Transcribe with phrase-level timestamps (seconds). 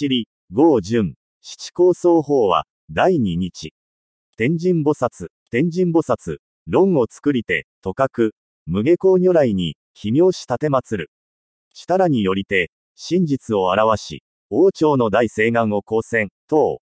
[0.00, 3.74] 七里、豪順、七高僧法は、第二日。
[4.36, 6.36] 天神菩薩、天神菩薩、
[6.68, 8.32] 論を作りて、とかく、
[8.64, 11.10] 無下校如来に、奇妙し立て祀る。
[11.74, 16.80] したらによりて、真実を表し、王朝の大聖願を公選、等。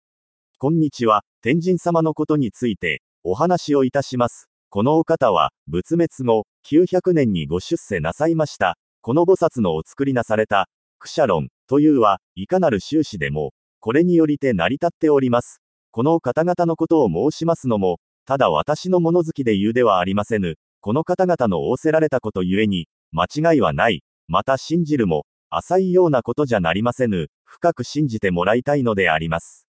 [0.59, 4.49] こんにちは、天神様のことについて、お話をいたします。
[4.71, 8.79] このお方は、仏滅後、900年にご出世なさいました。
[9.03, 15.63] この菩薩のお作りなされた、クシャロン、というは、いかなる収支でも、これによりて成り立っております。
[15.91, 20.57] この方々のことを申しますのも、ただ私の物好きで言うではありませぬ。
[20.83, 24.05] この方々の仰せられたことゆえに、間違いはない。
[24.29, 27.29] また信じるも、浅いようなことじゃなりませぬ。
[27.47, 29.67] 深く信じてもらいたいのであります。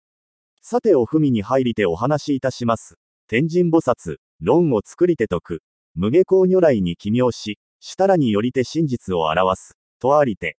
[0.60, 2.96] さてお文に入りてお話しいたします。
[3.28, 5.62] 天神菩薩、論を作りて解く。
[5.94, 9.76] 無下校如来に奇妙し、したらによりて真実を表す。
[10.00, 10.56] とありて。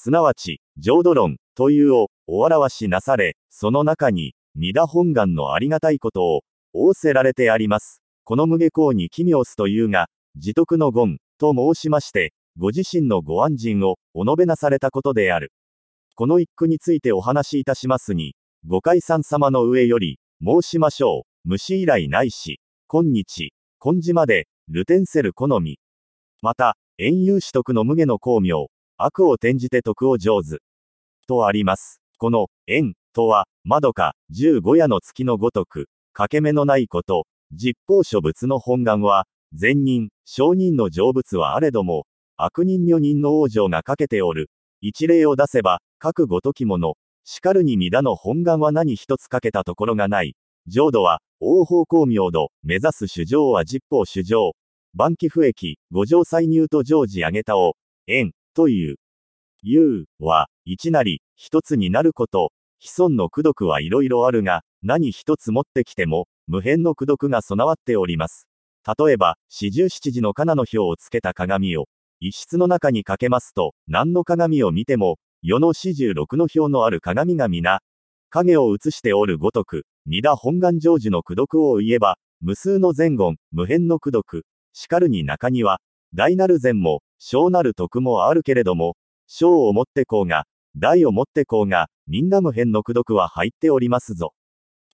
[0.00, 8.00] すなわち、浄土論、というを、お表しなされ、その中に、三田本願のありがたいことを、仰せられてあります。
[8.22, 15.52] この無下校に奇妙すというが、自徳の言、と申しまして、ご自身のご安心を、お述べなされたことである。
[16.14, 18.36] この一句についてお話しいたしますに、
[18.68, 21.48] ご解散様の上より、申しましょう。
[21.48, 25.80] 虫以来ないし、今日、今時まで、ルテンセル好み。
[26.40, 28.68] また、遠遊取得の無下の巧妙、
[29.00, 30.58] 悪を転じて徳を上手。
[31.28, 32.00] とあります。
[32.18, 44.50] この、縁、とは、窓か、十五夜の月のごとく、欠け目のないこと、実法諸仏の本願は、善人、商人の成仏はあれども、悪人女人の往生がかけておる。
[44.80, 50.34] 一例を出せば、各ごときもの、しかるに皆の本願は何一つかけたところがない。
[50.66, 54.56] 浄土は、王方光明度、目指す主情は実法主情。
[54.94, 57.76] 万機不益、五条歳入と常時上げたを、
[58.08, 58.96] 縁、という。
[59.62, 62.50] 言う、は、一なり、一つになること。
[62.80, 68.48] 既存の功徳はいろいろあるが、何一つ持ってきても、無辺の功徳が備わっております。
[68.98, 71.86] 例えば、四十七時のカナの表をつけた鏡を、
[72.18, 77.80] 一室の中にかけますと、何の鏡を見ても、世の四十六の表のある鏡が皆、
[78.30, 85.80] 影を映しておるごとく、二田本願成就の功徳を言えば、無数の前言、無辺の功徳、しかるに中には、
[86.12, 88.96] 大なる善も、小なる徳もあるけれども、
[89.26, 90.46] 小をもってこうが、
[90.76, 94.32] 大をもってこうが、みんな無辺の功徳は入っておりますぞ。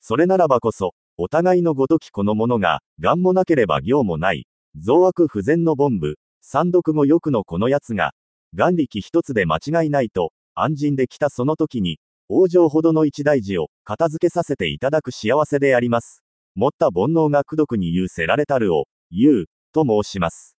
[0.00, 4.46] それならばこそ、お互いのごときこのものが、願もなければ行もない、
[4.76, 8.12] 増悪不全の凡部、三読後よくのこのやつが、
[8.54, 11.98] 眼力一つで間違いないと、安心できたその時に、
[12.30, 16.22] 往生ほどの一大事を、片付けさせていただく幸せであります。
[16.54, 20.56] 持った煩悩が功徳に言うせられたるを、言う、と申します。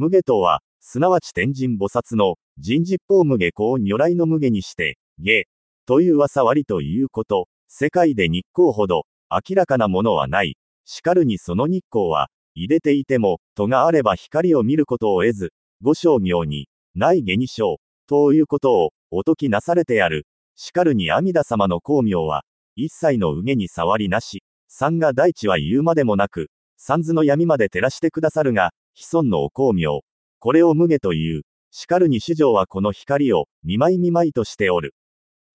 [0.00, 5.44] 無下とは、すなわち天神菩薩の、人実法無下公如来の無下にして、下、
[5.84, 10.56] という噂割ということ、世界で日光ほど、明らかなものはない。
[10.86, 15.52] しかるにその日光は、入れていても、とがあれば光を見ることを得ず、
[15.82, 20.26] 五商業に、ない下二章、ということを、お解きなされてある。
[20.56, 22.44] しかるに阿弥陀様の光明は、
[22.74, 28.72] 一切の上に触りなし、三が大地は言うまでもなく、三図の闇まで照らしてくださるが、
[29.02, 30.02] 既存のお光明。
[30.40, 31.44] これを無下という。
[31.70, 34.94] しかるに主上はこの光を、見舞い見舞いとしておる。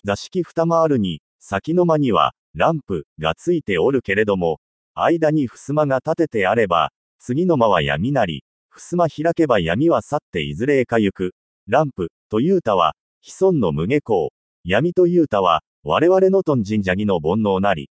[0.03, 4.61] 座敷二回るに、先の間には、ランプ、がついておるけれども、
[4.95, 11.35] 間に襖が立ててあれば、次の間は闇なり、襖開けば闇は去っていずれへか行く。
[11.67, 14.33] ランプ、というたは、世尊の無碍光。
[14.63, 17.91] 闇というたは、我々の貪瞋邪偽の煩悩なり。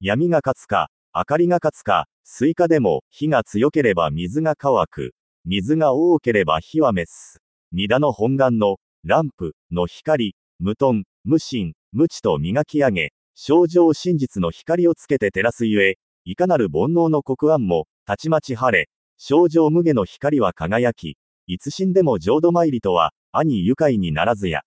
[0.00, 2.06] 闇が勝つか、明かりが勝つか、
[2.36, 5.14] 水火でも、火が強ければ水が乾く。
[5.44, 7.40] 水が多ければ火は滅す。
[7.70, 21.16] 弥陀の本願の、ランプ、の光、無貪、無瞋、無痴と磨き上げ、清浄真実の光をつけて照らすゆえ、いかなる煩悩の黒闇も、たちまち晴れ、症状無下の光は輝き、
[21.46, 24.62] いつ死んでも浄土参りとは、兄愉快にならずや。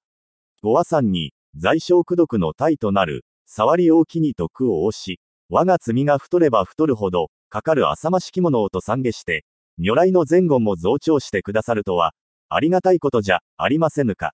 [0.61, 9.45] ご和さんに、在小苦毒の体となる、触り大きに徳を押し、我が罪が太れば太るほど、かかる浅ましきものをと懺悔して、
[9.77, 12.13] 如来の前言も増長してくださるとは、
[12.49, 14.33] ありがたいことじゃ、ありませぬか。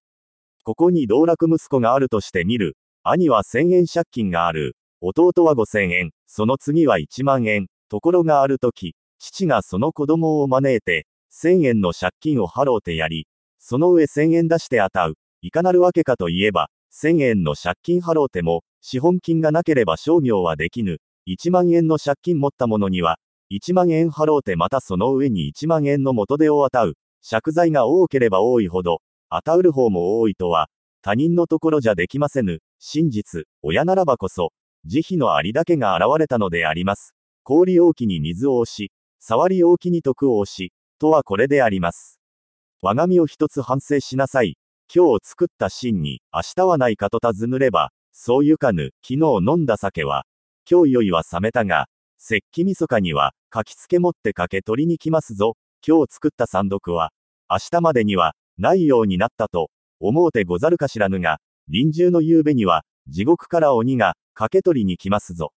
[0.64, 2.78] ここに道楽息子があるとしてみる。
[3.04, 4.76] 兄は千円借金がある。
[5.02, 6.12] 弟は五千円。
[6.26, 7.68] その次は一万円。
[7.90, 13.28] ところがあるとき、父がその子供を招いて、千円の借金を払うてやり、
[13.60, 15.16] その上千円出してあたう。
[15.42, 20.98] いかなるわけかといえば、1000円の借金払うても、資本金がなければ商業はできぬ。
[21.26, 23.18] 1万円の借金持った者には、
[23.50, 26.94] 1万円払うてまたその上に1万円の元手を与う。
[27.28, 29.00] 借財が多ければ多いほど、
[29.30, 30.68] 与うる方も多いとは、
[31.02, 32.60] 他人のところじゃできませぬ。
[32.78, 34.52] 真実、親ならばこそ、
[34.84, 37.16] 慈悲のありだけが現れたのであります。
[37.44, 42.20] 氷大きに水を押し、触り大きに徳を押し、とはこれであります。
[42.82, 44.58] 我が身を一つ反省しなさい。
[44.94, 47.92] 今日作った真に、明日はないかと尋ねれば、
[48.26, 50.26] そうゆかぬ、昨日飲んだ酒は、
[50.70, 55.58] 今日酔いは冷めたが、石器みそかには、書きつけ持ってかけ取りに来ますぞ。
[55.86, 57.12] 今日作った三読は、
[57.50, 65.52] 明日までには、ないようになったと、思うてござるかしらぬが、臨終の夕べには、地獄から鬼が、かけ取りに来ますぞ。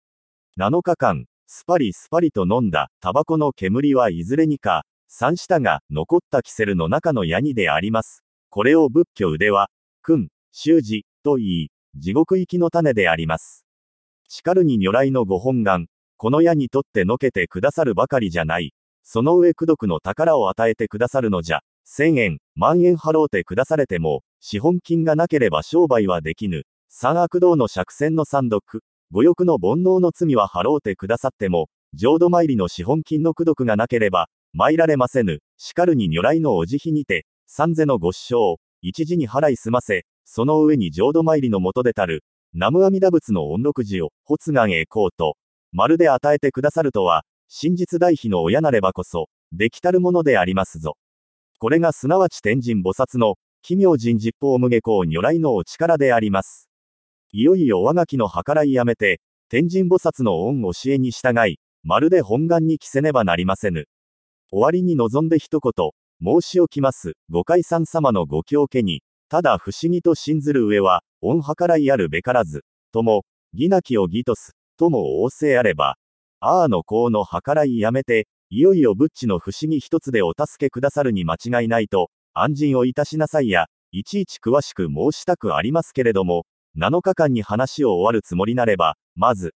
[0.58, 8.24] 7日間、スパリスパリと飲んだ、タバコの煙はいずれにか、三下が、残ったキセルの中のヤニであります。
[8.50, 9.68] これを仏教腕は、
[10.02, 13.66] 君、習字、と言い、地獄行きの種であります。
[14.28, 15.86] 叱るに如来のご本願、
[16.18, 18.74] この矢にとってのけてくださるばかりじゃない。
[19.02, 21.60] その上苦毒の宝を与えてくださるのじゃ。
[21.84, 26.64] 千円、万円払うてくだされても、資本金がなければ商売はできぬ。
[26.88, 28.82] 三悪道の釈戦の三毒、
[29.12, 35.38] 五欲の煩悩の罪は払うてくださっても、浄土参りの資本金の苦毒がなければ、参られませぬ。
[35.56, 45.36] 叱るに如来のお慈悲にて、三世のご師匠、一時に払い済ませ、その上に浄土参りのもとでたる、南無阿弥陀仏の音録寺を、発願へ行こうと、
[45.72, 50.96] まるで与えてくださるとは、真実大悲の親なればこそ、できたるものでありますぞ。
[51.58, 56.68] これがすなわち天神菩薩の、奇妙人実法無下校如来のお力であります。
[57.32, 63.84] いよいよ我がきの計らいやめて、天神菩薩の恩教えに従い、まるで本願に着せねばなりませぬ。
[64.50, 65.72] 終わりに望んで一言、
[66.20, 67.14] 申し置きます。
[67.30, 75.96] ご解散様のご教家に、ただ不思議と信ずる上は、恩計らいあるべからず、とも、義なきを義とす、とも仰せあれば、
[76.40, 86.44] ああの功の計らいやめて、いよいよブッチの不思議一つでお助けくださるに間違いないと、安心をいたしなさいや、いちいち詳しく申したくありますけれども、
[86.78, 89.54] 7日間に話を終わるつもりなれば、まず、